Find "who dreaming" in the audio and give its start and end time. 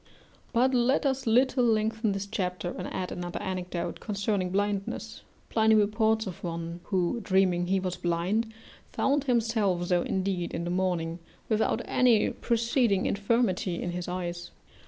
6.85-7.67